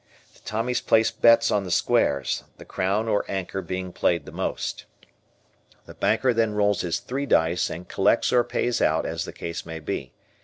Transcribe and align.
The 0.33 0.39
Tommies 0.39 0.81
place 0.81 1.11
bets 1.11 1.51
on 1.51 1.63
the 1.63 1.69
squares, 1.69 2.43
the 2.57 2.65
crown 2.65 3.07
or 3.07 3.23
anchor 3.29 3.61
being 3.61 3.93
played 3.93 4.25
the 4.25 4.31
most. 4.31 4.85
The 5.85 5.93
banker 5.93 6.33
then 6.33 6.55
rolls 6.55 6.81
his 6.81 6.97
three 6.99 7.27
dice 7.27 7.69
and 7.69 7.87
collects 7.87 8.33
or 8.33 8.43
pays 8.43 8.81
out 8.81 9.05
as 9.05 9.25
the 9.25 9.31
case 9.31 9.63
may 9.63 9.79
be. 9.79 10.11